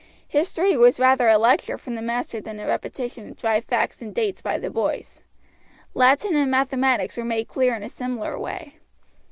History 0.29 0.75
was 0.75 0.99
rather 0.99 1.27
a 1.27 1.37
lecture 1.37 1.77
from 1.77 1.93
the 1.93 2.01
master 2.01 2.41
than 2.41 2.59
a 2.59 2.65
repetition 2.65 3.29
of 3.29 3.37
dry 3.37 3.61
facts 3.61 4.01
and 4.01 4.15
dates 4.15 4.41
by 4.41 4.57
the 4.57 4.71
boys. 4.71 5.21
Latin 5.93 6.35
and 6.35 6.49
mathematics 6.49 7.17
were 7.17 7.23
made 7.23 7.47
clear 7.47 7.75
in 7.75 7.83
a 7.83 7.87
similar 7.89 8.39
way. 8.39 8.79